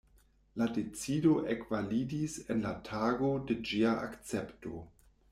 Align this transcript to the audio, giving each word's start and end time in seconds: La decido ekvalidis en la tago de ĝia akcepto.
La 0.59 0.67
decido 0.75 1.33
ekvalidis 1.55 2.37
en 2.53 2.63
la 2.63 2.71
tago 2.87 3.29
de 3.51 3.57
ĝia 3.73 3.93
akcepto. 4.07 4.81